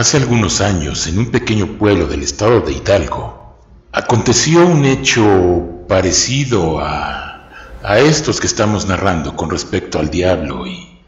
Hace 0.00 0.16
algunos 0.16 0.62
años, 0.62 1.06
en 1.08 1.18
un 1.18 1.30
pequeño 1.30 1.76
pueblo 1.76 2.06
del 2.06 2.22
estado 2.22 2.62
de 2.62 2.72
Hidalgo, 2.72 3.84
aconteció 3.92 4.66
un 4.66 4.86
hecho 4.86 5.84
parecido 5.88 6.80
a, 6.80 7.50
a 7.82 7.98
estos 7.98 8.40
que 8.40 8.46
estamos 8.46 8.86
narrando 8.86 9.36
con 9.36 9.50
respecto 9.50 9.98
al 9.98 10.08
diablo 10.08 10.66
y 10.66 11.02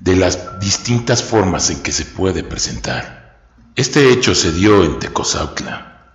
de 0.00 0.16
las 0.16 0.58
distintas 0.60 1.22
formas 1.22 1.68
en 1.68 1.82
que 1.82 1.92
se 1.92 2.06
puede 2.06 2.42
presentar. 2.42 3.36
Este 3.76 4.10
hecho 4.10 4.34
se 4.34 4.50
dio 4.50 4.82
en 4.82 4.98
Tecozautla. 4.98 6.14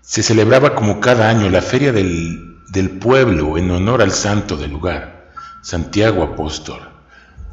Se 0.00 0.24
celebraba 0.24 0.74
como 0.74 0.98
cada 0.98 1.28
año 1.28 1.48
la 1.50 1.62
feria 1.62 1.92
del, 1.92 2.64
del 2.70 2.98
pueblo 2.98 3.58
en 3.58 3.70
honor 3.70 4.02
al 4.02 4.10
santo 4.10 4.56
del 4.56 4.72
lugar, 4.72 5.30
Santiago 5.62 6.24
Apóstol. 6.24 6.80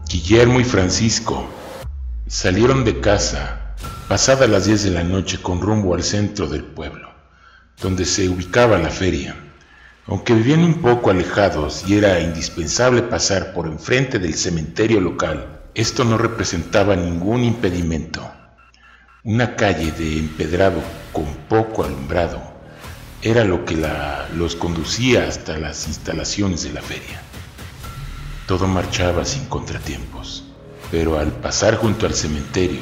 Guillermo 0.07 0.59
y 0.59 0.63
Francisco 0.63 1.47
salieron 2.29 2.85
de 2.85 2.99
casa 2.99 3.73
pasadas 4.07 4.47
las 4.47 4.65
10 4.65 4.83
de 4.83 4.91
la 4.91 5.03
noche 5.03 5.41
con 5.41 5.61
rumbo 5.61 5.95
al 5.95 6.03
centro 6.03 6.45
del 6.45 6.63
pueblo, 6.63 7.09
donde 7.81 8.05
se 8.05 8.29
ubicaba 8.29 8.77
la 8.77 8.91
feria. 8.91 9.35
Aunque 10.05 10.35
vivían 10.35 10.63
un 10.63 10.75
poco 10.75 11.09
alejados 11.09 11.85
y 11.87 11.97
era 11.97 12.19
indispensable 12.19 13.01
pasar 13.01 13.51
por 13.51 13.65
enfrente 13.65 14.19
del 14.19 14.35
cementerio 14.35 15.01
local, 15.01 15.61
esto 15.73 16.03
no 16.03 16.19
representaba 16.19 16.95
ningún 16.95 17.43
impedimento. 17.43 18.31
Una 19.23 19.55
calle 19.55 19.91
de 19.91 20.19
empedrado 20.19 20.83
con 21.11 21.25
poco 21.49 21.83
alumbrado 21.83 22.43
era 23.23 23.43
lo 23.43 23.65
que 23.65 23.75
los 24.35 24.55
conducía 24.55 25.27
hasta 25.27 25.57
las 25.57 25.87
instalaciones 25.87 26.61
de 26.61 26.73
la 26.73 26.83
feria. 26.83 27.23
Todo 28.45 28.67
marchaba 28.67 29.25
sin 29.25 29.45
contratiempos, 29.45 30.48
pero 30.91 31.19
al 31.19 31.31
pasar 31.31 31.75
junto 31.75 32.05
al 32.05 32.13
cementerio, 32.13 32.81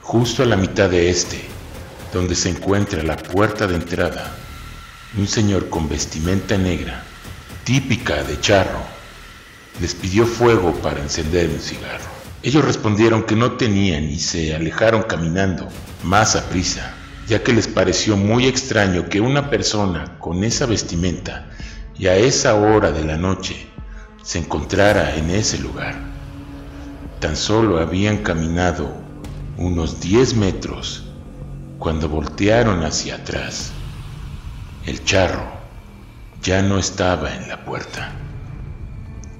justo 0.00 0.42
a 0.42 0.46
la 0.46 0.56
mitad 0.56 0.90
de 0.90 1.10
este, 1.10 1.40
donde 2.12 2.34
se 2.34 2.50
encuentra 2.50 3.02
la 3.02 3.16
puerta 3.16 3.66
de 3.66 3.76
entrada, 3.76 4.32
un 5.16 5.28
señor 5.28 5.68
con 5.68 5.88
vestimenta 5.88 6.56
negra, 6.56 7.04
típica 7.64 8.22
de 8.24 8.40
charro, 8.40 8.80
les 9.80 9.94
pidió 9.94 10.26
fuego 10.26 10.72
para 10.74 11.00
encender 11.00 11.48
un 11.48 11.60
cigarro. 11.60 12.10
Ellos 12.42 12.64
respondieron 12.64 13.22
que 13.24 13.36
no 13.36 13.52
tenían 13.52 14.04
y 14.04 14.18
se 14.18 14.54
alejaron 14.54 15.02
caminando 15.02 15.68
más 16.02 16.36
a 16.36 16.48
prisa, 16.48 16.94
ya 17.28 17.42
que 17.42 17.52
les 17.52 17.68
pareció 17.68 18.16
muy 18.16 18.46
extraño 18.46 19.08
que 19.08 19.20
una 19.20 19.50
persona 19.50 20.18
con 20.18 20.42
esa 20.42 20.66
vestimenta 20.66 21.48
y 21.98 22.06
a 22.06 22.16
esa 22.16 22.54
hora 22.54 22.92
de 22.92 23.04
la 23.04 23.16
noche 23.16 23.66
se 24.22 24.38
encontrara 24.38 25.16
en 25.16 25.30
ese 25.30 25.58
lugar. 25.58 26.09
Tan 27.20 27.36
solo 27.36 27.78
habían 27.78 28.18
caminado 28.18 28.90
unos 29.58 30.00
10 30.00 30.36
metros 30.36 31.04
cuando 31.78 32.08
voltearon 32.08 32.82
hacia 32.82 33.16
atrás. 33.16 33.72
El 34.86 35.04
charro 35.04 35.44
ya 36.42 36.62
no 36.62 36.78
estaba 36.78 37.34
en 37.36 37.46
la 37.46 37.62
puerta. 37.62 38.12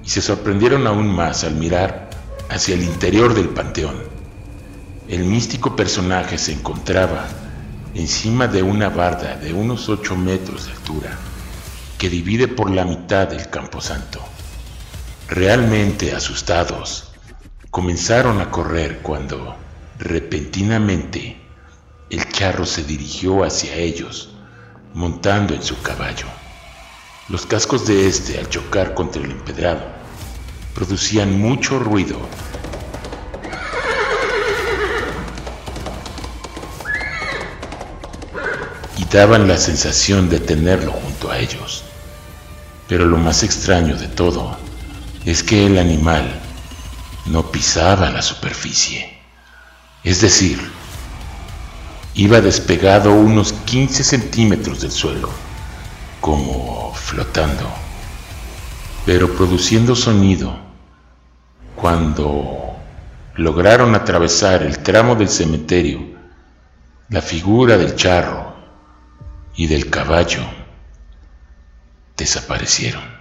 Y 0.05 0.09
se 0.09 0.21
sorprendieron 0.21 0.85
aún 0.85 1.07
más 1.07 1.43
al 1.43 1.55
mirar 1.55 2.11
hacia 2.49 2.75
el 2.75 2.83
interior 2.83 3.33
del 3.33 3.49
panteón. 3.49 3.95
El 5.07 5.23
místico 5.23 5.75
personaje 5.75 6.37
se 6.37 6.53
encontraba 6.53 7.27
encima 7.95 8.47
de 8.47 8.61
una 8.61 8.89
barda 8.89 9.37
de 9.37 9.53
unos 9.53 9.89
8 9.89 10.15
metros 10.15 10.67
de 10.67 10.73
altura 10.73 11.17
que 11.97 12.09
divide 12.09 12.47
por 12.47 12.69
la 12.69 12.85
mitad 12.85 13.27
del 13.27 13.49
camposanto. 13.49 14.19
Realmente 15.27 16.13
asustados, 16.13 17.10
comenzaron 17.71 18.41
a 18.41 18.51
correr 18.51 18.99
cuando, 19.01 19.55
repentinamente, 19.97 21.37
el 22.09 22.27
charro 22.27 22.65
se 22.65 22.83
dirigió 22.83 23.45
hacia 23.45 23.75
ellos, 23.75 24.33
montando 24.93 25.53
en 25.53 25.63
su 25.63 25.81
caballo. 25.81 26.25
Los 27.29 27.45
cascos 27.45 27.87
de 27.87 28.09
este, 28.09 28.37
al 28.37 28.49
chocar 28.49 28.93
contra 28.93 29.23
el 29.23 29.31
empedrado, 29.31 29.85
producían 30.75 31.39
mucho 31.39 31.79
ruido 31.79 32.19
y 38.97 39.05
daban 39.05 39.47
la 39.47 39.57
sensación 39.57 40.29
de 40.29 40.41
tenerlo 40.41 40.91
junto 40.91 41.31
a 41.31 41.39
ellos. 41.39 41.85
Pero 42.89 43.05
lo 43.05 43.15
más 43.15 43.43
extraño 43.43 43.95
de 43.95 44.09
todo 44.09 44.57
es 45.23 45.41
que 45.41 45.67
el 45.67 45.77
animal 45.77 46.41
no 47.25 47.51
pisaba 47.51 48.09
la 48.09 48.21
superficie. 48.21 49.17
Es 50.03 50.21
decir, 50.21 50.59
iba 52.15 52.41
despegado 52.41 53.13
unos 53.13 53.53
15 53.53 54.03
centímetros 54.03 54.81
del 54.81 54.91
suelo, 54.91 55.29
como 56.19 56.93
flotando, 56.93 57.71
pero 59.05 59.33
produciendo 59.35 59.95
sonido 59.95 60.57
cuando 61.75 62.75
lograron 63.35 63.95
atravesar 63.95 64.63
el 64.63 64.79
tramo 64.79 65.15
del 65.15 65.29
cementerio, 65.29 66.11
la 67.09 67.21
figura 67.21 67.77
del 67.77 67.95
charro 67.95 68.55
y 69.55 69.67
del 69.67 69.89
caballo 69.89 70.41
desaparecieron. 72.15 73.20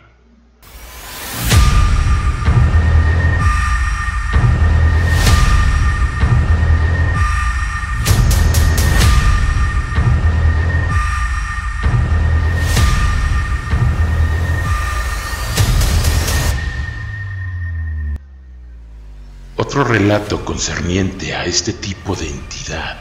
Otro 19.70 19.84
relato 19.84 20.44
concerniente 20.44 21.32
a 21.32 21.44
este 21.44 21.72
tipo 21.72 22.16
de 22.16 22.28
entidad, 22.28 22.98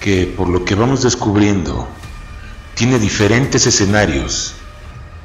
que 0.00 0.24
por 0.24 0.48
lo 0.48 0.64
que 0.64 0.74
vamos 0.74 1.02
descubriendo, 1.02 1.86
tiene 2.74 2.98
diferentes 2.98 3.66
escenarios 3.66 4.54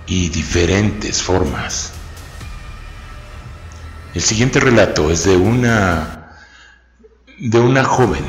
y 0.06 0.28
diferentes 0.28 1.24
formas. 1.24 1.94
El 4.14 4.22
siguiente 4.22 4.60
relato 4.60 5.10
es 5.10 5.24
de 5.24 5.38
una 5.38 6.36
de 7.38 7.60
una 7.62 7.86
joven, 7.86 8.26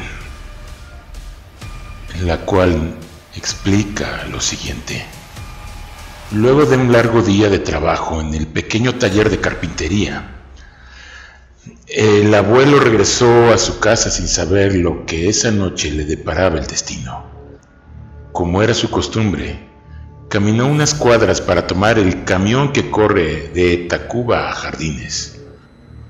en 2.14 2.28
la 2.28 2.38
cual 2.42 2.94
explica 3.34 4.24
lo 4.30 4.40
siguiente. 4.40 5.04
Luego 6.30 6.64
de 6.64 6.76
un 6.76 6.92
largo 6.92 7.22
día 7.22 7.48
de 7.48 7.58
trabajo 7.58 8.20
en 8.20 8.34
el 8.34 8.46
pequeño 8.46 8.94
taller 8.94 9.30
de 9.30 9.40
carpintería, 9.40 10.36
el 11.92 12.32
abuelo 12.36 12.78
regresó 12.78 13.52
a 13.52 13.58
su 13.58 13.80
casa 13.80 14.12
sin 14.12 14.28
saber 14.28 14.76
lo 14.76 15.06
que 15.06 15.28
esa 15.28 15.50
noche 15.50 15.90
le 15.90 16.04
deparaba 16.04 16.56
el 16.60 16.68
destino. 16.68 17.24
Como 18.30 18.62
era 18.62 18.74
su 18.74 18.90
costumbre, 18.90 19.68
caminó 20.28 20.68
unas 20.68 20.94
cuadras 20.94 21.40
para 21.40 21.66
tomar 21.66 21.98
el 21.98 22.22
camión 22.22 22.72
que 22.72 22.92
corre 22.92 23.50
de 23.52 23.76
Tacuba 23.88 24.50
a 24.50 24.52
Jardines 24.52 25.40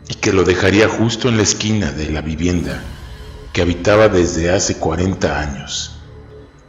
y 0.07 0.17
que 0.17 0.35
lo 0.35 0.45
dejaría 0.45 0.87
justo 0.87 1.31
en 1.31 1.39
la 1.39 1.45
esquina 1.45 1.91
de 1.93 2.11
la 2.11 2.21
vivienda 2.21 2.83
que 3.55 3.63
habitaba 3.63 4.09
desde 4.09 4.51
hace 4.51 4.77
40 4.77 5.41
años. 5.41 5.99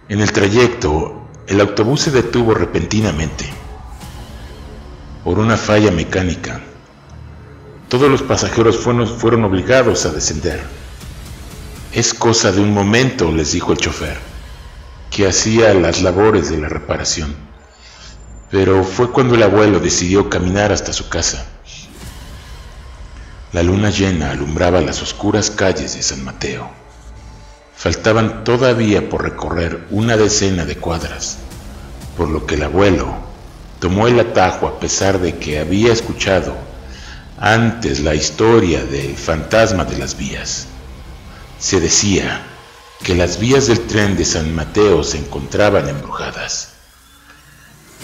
En 0.08 0.22
el 0.22 0.32
trayecto, 0.32 1.28
el 1.48 1.60
autobús 1.60 2.00
se 2.00 2.12
detuvo 2.12 2.54
repentinamente 2.54 3.44
por 5.26 5.38
una 5.38 5.58
falla 5.58 5.92
mecánica 5.92 6.62
todos 7.92 8.10
los 8.10 8.22
pasajeros 8.22 8.78
fueron, 8.78 9.44
obligados 9.44 10.06
a 10.06 10.14
descender. 10.14 10.64
Es 11.92 12.14
cosa 12.14 12.54
de 12.54 12.62
un 12.62 12.74
momento, 12.74 13.30
les 13.34 13.52
dijo 13.52 13.74
el 13.74 13.80
chofer, 13.80 14.18
que 15.10 15.28
hacía 15.28 15.74
las 15.74 16.02
labores 16.02 16.50
de 16.50 16.58
la 16.58 16.70
reparación. 16.70 17.36
Pero 18.50 18.86
fue 18.86 19.12
cuando 19.12 19.36
el 19.36 19.44
abuelo 19.44 19.82
decidió 19.82 20.30
caminar 20.30 20.72
hasta 20.72 20.94
su 20.94 21.10
casa. 21.10 21.46
La 23.52 23.62
luna 23.62 23.90
llena 23.90 24.32
alumbraba 24.32 24.80
las 24.80 25.02
oscuras 25.02 25.52
calles 25.52 25.94
de 25.96 26.02
San 26.02 26.24
Mateo. 26.24 26.70
Faltaban 27.76 28.46
todavía 28.46 29.10
por 29.10 29.24
recorrer 29.24 29.86
una 29.90 30.16
decena 30.16 30.64
de 30.64 30.78
cuadras, 30.78 31.40
por 32.16 32.30
lo 32.30 32.46
que 32.46 32.56
el 32.56 32.64
abuelo 32.64 33.14
tomó 33.80 34.08
el 34.08 34.18
atajo 34.18 34.66
a 34.68 34.80
pesar 34.80 35.20
de 35.20 35.36
que 35.40 35.60
había 35.60 35.92
escuchado 35.92 36.71
antes 37.42 38.02
la 38.02 38.14
historia 38.14 38.86
del 38.86 39.18
fantasma 39.18 39.84
de 39.84 39.98
las 39.98 40.16
vías. 40.16 40.68
Se 41.58 41.80
decía 41.80 42.44
que 43.04 43.16
las 43.16 43.40
vías 43.40 43.66
del 43.66 43.80
tren 43.88 44.16
de 44.16 44.26
San 44.26 44.54
Mateo 44.54 45.04
se 45.04 45.18
encontraban 45.18 45.90
embrujadas. 45.90 46.74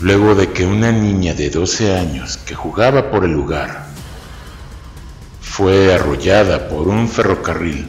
Luego 0.01 0.34
de 0.34 0.51
que 0.51 0.66
una 0.66 0.92
niña 0.92 1.36
de 1.36 1.51
12 1.51 1.95
años 1.95 2.38
que 2.38 2.56
jugaba 2.56 3.12
por 3.12 3.25
el 3.25 3.31
lugar 3.31 3.86
fue 5.39 5.94
arrollada 5.94 6.68
por 6.68 6.88
un 6.88 7.07
ferrocarril, 7.07 7.88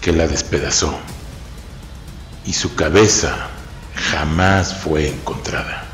que 0.00 0.12
la 0.12 0.26
despedazó 0.26 0.98
y 2.46 2.54
su 2.54 2.74
cabeza 2.74 3.48
jamás 3.94 4.74
fue 4.74 5.08
encontrada. 5.08 5.84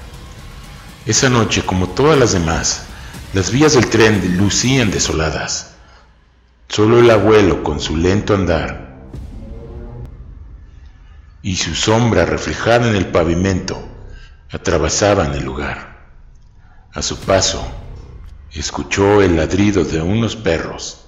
Esa 1.06 1.28
noche, 1.28 1.66
como 1.66 1.88
todas 1.88 2.16
las 2.16 2.32
demás, 2.32 2.84
las 3.34 3.50
vías 3.50 3.74
del 3.74 3.90
tren 3.90 4.36
lucían 4.38 4.92
desoladas. 4.92 5.74
Solo 6.68 7.00
el 7.00 7.10
abuelo, 7.10 7.64
con 7.64 7.80
su 7.80 7.96
lento 7.96 8.34
andar 8.34 8.94
y 11.42 11.56
su 11.56 11.74
sombra 11.74 12.24
reflejada 12.24 12.88
en 12.88 12.94
el 12.94 13.08
pavimento, 13.08 13.86
atravesaban 14.52 15.34
el 15.34 15.44
lugar. 15.44 16.06
A 16.92 17.02
su 17.02 17.18
paso, 17.18 17.66
escuchó 18.52 19.20
el 19.20 19.36
ladrido 19.36 19.84
de 19.84 20.00
unos 20.00 20.36
perros 20.36 21.06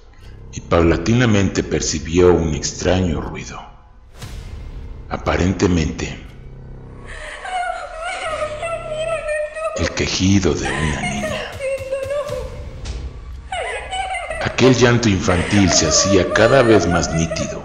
y 0.51 0.59
paulatinamente 0.59 1.63
percibió 1.63 2.33
un 2.33 2.53
extraño 2.53 3.21
ruido. 3.21 3.59
Aparentemente, 5.09 6.19
el 9.77 9.89
quejido 9.91 10.53
de 10.53 10.67
una 10.67 11.01
niña. 11.01 11.16
Aquel 14.57 14.73
llanto 14.75 15.07
infantil 15.07 15.71
se 15.71 15.87
hacía 15.87 16.33
cada 16.33 16.63
vez 16.63 16.87
más 16.87 17.13
nítido, 17.13 17.63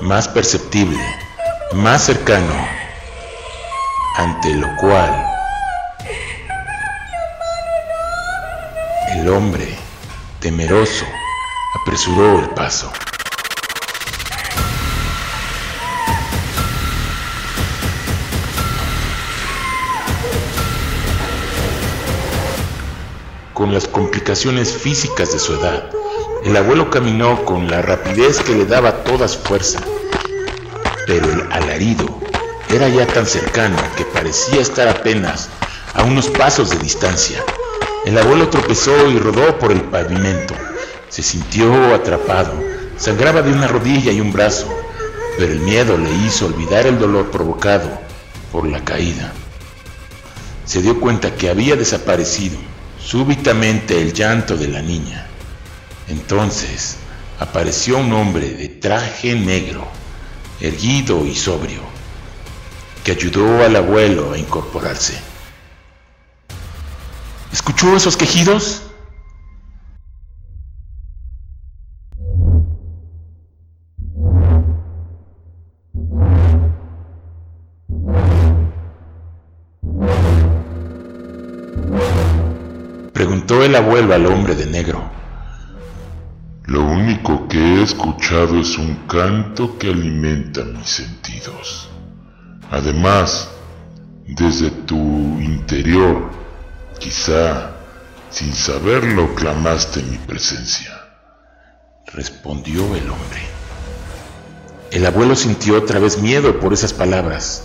más 0.00 0.26
perceptible, 0.26 0.98
más 1.74 2.06
cercano, 2.06 2.52
ante 4.16 4.52
lo 4.54 4.66
cual 4.80 5.14
el 9.12 9.28
hombre, 9.28 9.78
temeroso, 10.40 11.04
apresuró 11.82 12.40
el 12.40 12.48
paso. 12.50 12.92
con 23.54 23.72
las 23.72 23.88
complicaciones 23.88 24.72
físicas 24.72 25.32
de 25.32 25.38
su 25.40 25.54
edad. 25.54 25.97
El 26.44 26.56
abuelo 26.56 26.88
caminó 26.88 27.44
con 27.44 27.68
la 27.68 27.82
rapidez 27.82 28.40
que 28.40 28.54
le 28.54 28.64
daba 28.64 29.02
toda 29.02 29.26
su 29.26 29.40
fuerza, 29.40 29.80
pero 31.06 31.30
el 31.30 31.52
alarido 31.52 32.06
era 32.70 32.88
ya 32.88 33.06
tan 33.06 33.26
cercano 33.26 33.76
que 33.96 34.04
parecía 34.04 34.60
estar 34.60 34.88
apenas 34.88 35.48
a 35.94 36.04
unos 36.04 36.28
pasos 36.28 36.70
de 36.70 36.78
distancia. 36.78 37.42
El 38.06 38.16
abuelo 38.16 38.48
tropezó 38.48 39.10
y 39.10 39.18
rodó 39.18 39.58
por 39.58 39.72
el 39.72 39.80
pavimento. 39.82 40.54
Se 41.08 41.22
sintió 41.22 41.94
atrapado, 41.94 42.52
sangraba 42.96 43.42
de 43.42 43.52
una 43.52 43.66
rodilla 43.66 44.12
y 44.12 44.20
un 44.20 44.32
brazo, 44.32 44.68
pero 45.36 45.52
el 45.52 45.60
miedo 45.60 45.98
le 45.98 46.10
hizo 46.24 46.46
olvidar 46.46 46.86
el 46.86 46.98
dolor 46.98 47.30
provocado 47.30 47.90
por 48.52 48.66
la 48.66 48.84
caída. 48.84 49.32
Se 50.64 50.82
dio 50.82 51.00
cuenta 51.00 51.34
que 51.34 51.50
había 51.50 51.74
desaparecido 51.74 52.58
súbitamente 52.98 54.00
el 54.00 54.12
llanto 54.12 54.56
de 54.56 54.68
la 54.68 54.82
niña. 54.82 55.26
Entonces 56.08 56.96
apareció 57.38 57.98
un 57.98 58.12
hombre 58.12 58.50
de 58.54 58.68
traje 58.68 59.34
negro, 59.34 59.86
erguido 60.60 61.26
y 61.26 61.34
sobrio, 61.34 61.82
que 63.04 63.12
ayudó 63.12 63.62
al 63.62 63.76
abuelo 63.76 64.32
a 64.32 64.38
incorporarse. 64.38 65.18
¿Escuchó 67.52 67.96
esos 67.96 68.16
quejidos? 68.16 68.82
Preguntó 83.12 83.62
el 83.64 83.74
abuelo 83.74 84.14
al 84.14 84.26
hombre 84.26 84.54
de 84.54 84.66
negro. 84.66 85.18
Lo 86.68 86.84
único 86.84 87.48
que 87.48 87.56
he 87.56 87.82
escuchado 87.82 88.60
es 88.60 88.76
un 88.76 88.94
canto 89.06 89.78
que 89.78 89.88
alimenta 89.88 90.64
mis 90.64 90.90
sentidos. 90.90 91.88
Además, 92.70 93.48
desde 94.26 94.70
tu 94.70 94.94
interior, 95.40 96.30
quizá 96.98 97.70
sin 98.30 98.52
saberlo, 98.52 99.34
clamaste 99.34 100.02
mi 100.02 100.18
presencia. 100.18 100.92
Respondió 102.12 102.94
el 102.94 103.08
hombre. 103.08 103.40
El 104.90 105.06
abuelo 105.06 105.36
sintió 105.36 105.78
otra 105.78 105.98
vez 106.00 106.18
miedo 106.18 106.60
por 106.60 106.74
esas 106.74 106.92
palabras. 106.92 107.62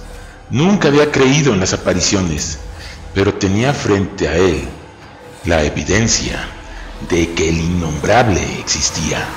Nunca 0.49 0.87
había 0.87 1.11
creído 1.11 1.53
en 1.53 1.59
las 1.59 1.73
apariciones, 1.73 2.57
pero 3.13 3.33
tenía 3.33 3.73
frente 3.73 4.29
a 4.29 4.37
él 4.37 4.63
la 5.43 5.61
evidencia 5.61 6.47
de 7.09 7.33
que 7.33 7.49
el 7.49 7.57
innombrable 7.57 8.59
existía 8.59 9.27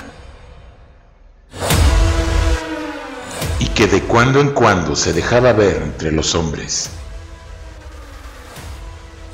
y 3.58 3.66
que 3.68 3.86
de 3.86 4.02
cuando 4.02 4.40
en 4.40 4.50
cuando 4.50 4.94
se 4.94 5.12
dejaba 5.12 5.52
ver 5.52 5.82
entre 5.82 6.12
los 6.12 6.34
hombres. 6.34 6.90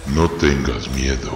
No 0.07 0.31
tengas 0.31 0.89
miedo. 0.91 1.33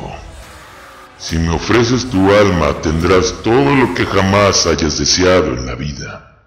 Si 1.19 1.39
me 1.39 1.55
ofreces 1.55 2.09
tu 2.11 2.31
alma 2.33 2.81
tendrás 2.83 3.35
todo 3.43 3.75
lo 3.75 3.95
que 3.95 4.05
jamás 4.05 4.67
hayas 4.67 4.99
deseado 4.99 5.55
en 5.55 5.67
la 5.67 5.75
vida. 5.75 6.43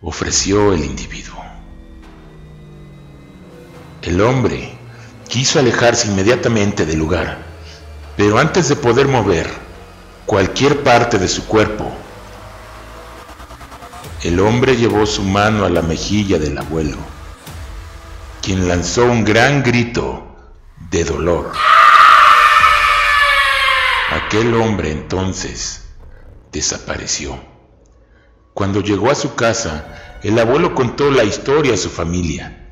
Ofreció 0.00 0.72
el 0.72 0.84
individuo. 0.84 1.42
El 4.02 4.20
hombre 4.20 4.76
quiso 5.28 5.58
alejarse 5.58 6.08
inmediatamente 6.08 6.84
del 6.84 6.98
lugar, 6.98 7.53
pero 8.16 8.38
antes 8.38 8.68
de 8.68 8.76
poder 8.76 9.08
mover 9.08 9.48
cualquier 10.26 10.82
parte 10.82 11.18
de 11.18 11.28
su 11.28 11.46
cuerpo, 11.46 11.90
el 14.22 14.40
hombre 14.40 14.76
llevó 14.76 15.04
su 15.04 15.22
mano 15.22 15.64
a 15.64 15.70
la 15.70 15.82
mejilla 15.82 16.38
del 16.38 16.56
abuelo, 16.56 16.96
quien 18.40 18.68
lanzó 18.68 19.04
un 19.04 19.24
gran 19.24 19.62
grito 19.62 20.24
de 20.90 21.04
dolor. 21.04 21.52
Aquel 24.10 24.54
hombre 24.54 24.92
entonces 24.92 25.86
desapareció. 26.52 27.38
Cuando 28.54 28.80
llegó 28.80 29.10
a 29.10 29.16
su 29.16 29.34
casa, 29.34 30.18
el 30.22 30.38
abuelo 30.38 30.74
contó 30.74 31.10
la 31.10 31.24
historia 31.24 31.74
a 31.74 31.76
su 31.76 31.90
familia. 31.90 32.70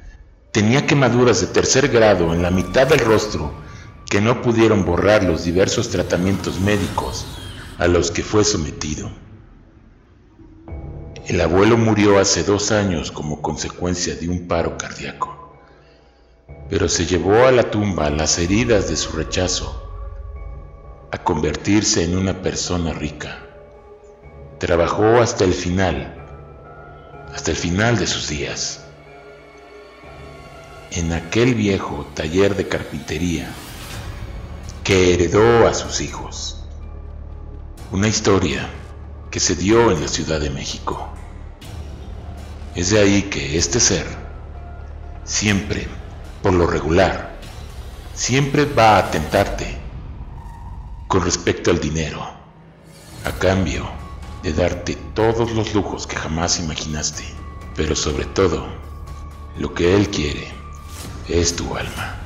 Tenía 0.53 0.87
quemaduras 0.87 1.41
de 1.41 1.49
tercer 1.49 1.89
grado 1.89 2.33
en 2.33 2.43
la 2.43 2.51
mitad 2.51 2.87
del 2.87 3.01
rostro 3.01 3.62
que 4.13 4.21
no 4.21 4.43
pudieron 4.43 4.85
borrar 4.85 5.25
los 5.25 5.45
diversos 5.45 5.89
tratamientos 5.89 6.61
médicos 6.61 7.25
a 7.79 7.87
los 7.87 8.11
que 8.11 8.23
fue 8.23 8.45
sometido. 8.45 9.11
El 11.27 11.41
abuelo 11.41 11.79
murió 11.79 12.19
hace 12.19 12.45
dos 12.45 12.73
años 12.73 13.11
como 13.11 13.41
consecuencia 13.41 14.15
de 14.15 14.29
un 14.29 14.47
paro 14.49 14.77
cardíaco, 14.77 15.57
pero 16.69 16.91
se 16.91 17.07
llevó 17.07 17.47
a 17.47 17.53
la 17.53 17.71
tumba 17.71 18.11
las 18.11 18.39
heridas 18.39 18.91
de 18.91 18.97
su 18.97 19.13
rechazo 19.13 19.83
a 21.11 21.17
convertirse 21.25 22.05
en 22.05 22.15
una 22.15 22.43
persona 22.43 22.93
rica. 22.93 23.39
Trabajó 24.59 25.23
hasta 25.23 25.45
el 25.45 25.55
final, 25.55 26.23
hasta 27.33 27.53
el 27.53 27.57
final 27.57 27.99
de 27.99 28.07
sus 28.07 28.29
días 28.29 28.85
en 30.91 31.15
aquel 31.15 31.55
viejo 31.55 32.07
taller 32.15 32.55
de 32.55 32.69
carpintería 32.69 33.49
que 34.85 35.15
heredó 35.15 35.69
a 35.69 35.75
sus 35.75 36.01
hijos. 36.01 36.65
Una 37.93 38.09
historia 38.09 38.69
que 39.31 39.39
se 39.39 39.55
dio 39.55 39.93
en 39.93 40.01
la 40.01 40.09
Ciudad 40.09 40.41
de 40.41 40.51
México. 40.51 41.09
Es 42.75 42.91
de 42.91 43.01
ahí 43.01 43.23
que 43.25 43.57
este 43.57 43.79
ser, 43.79 44.07
siempre, 45.25 45.87
por 46.43 46.53
lo 46.53 46.67
regular, 46.67 47.39
siempre 48.15 48.65
va 48.65 48.99
a 48.99 49.11
tentarte 49.11 49.79
con 51.07 51.23
respecto 51.25 51.71
al 51.71 51.79
dinero, 51.79 52.21
a 53.25 53.33
cambio 53.33 53.89
de 54.43 54.53
darte 54.53 54.97
todos 55.15 55.53
los 55.53 55.75
lujos 55.75 56.07
que 56.09 56.17
jamás 56.17 56.59
imaginaste, 56.59 57.25
pero 57.77 57.95
sobre 57.95 58.25
todo, 58.25 58.67
lo 59.59 59.73
que 59.75 59.95
él 59.95 60.09
quiere 60.09 60.49
es 61.29 61.55
tu 61.55 61.77
alma. 61.77 62.22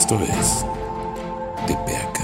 Esto 0.00 0.18
es 0.18 0.64
Tepeaca. 1.66 2.19